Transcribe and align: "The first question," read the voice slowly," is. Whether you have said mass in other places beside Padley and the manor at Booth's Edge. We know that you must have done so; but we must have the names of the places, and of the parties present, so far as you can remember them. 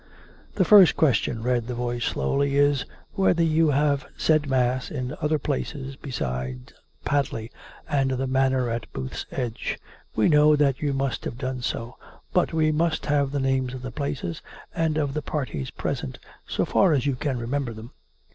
"The 0.55 0.65
first 0.65 0.97
question," 0.97 1.43
read 1.43 1.67
the 1.67 1.75
voice 1.75 2.05
slowly," 2.05 2.57
is. 2.57 2.85
Whether 3.13 3.43
you 3.43 3.69
have 3.69 4.07
said 4.17 4.49
mass 4.49 4.89
in 4.89 5.15
other 5.21 5.37
places 5.37 5.95
beside 5.95 6.73
Padley 7.05 7.51
and 7.87 8.09
the 8.09 8.25
manor 8.25 8.67
at 8.67 8.91
Booth's 8.93 9.27
Edge. 9.29 9.77
We 10.15 10.27
know 10.27 10.55
that 10.55 10.81
you 10.81 10.91
must 10.91 11.23
have 11.25 11.37
done 11.37 11.61
so; 11.61 11.97
but 12.33 12.51
we 12.51 12.71
must 12.71 13.05
have 13.05 13.29
the 13.29 13.39
names 13.39 13.75
of 13.75 13.83
the 13.83 13.91
places, 13.91 14.41
and 14.73 14.97
of 14.97 15.13
the 15.13 15.21
parties 15.21 15.69
present, 15.69 16.17
so 16.47 16.65
far 16.65 16.93
as 16.93 17.05
you 17.05 17.15
can 17.15 17.37
remember 17.37 17.71
them. 17.71 17.91